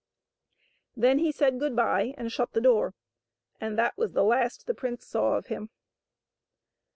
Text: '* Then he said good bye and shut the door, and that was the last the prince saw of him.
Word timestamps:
'* 0.51 0.65
Then 0.95 1.19
he 1.19 1.31
said 1.31 1.59
good 1.59 1.75
bye 1.75 2.15
and 2.17 2.31
shut 2.31 2.53
the 2.53 2.59
door, 2.59 2.95
and 3.59 3.77
that 3.77 3.95
was 3.99 4.13
the 4.13 4.23
last 4.23 4.65
the 4.65 4.73
prince 4.73 5.05
saw 5.05 5.35
of 5.35 5.45
him. 5.45 5.69